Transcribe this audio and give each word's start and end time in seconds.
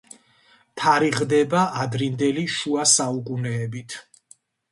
თარიღდება 0.83 1.65
ადრინდელი 1.83 2.45
შუა 2.55 2.87
საუკუნეებით. 2.95 3.99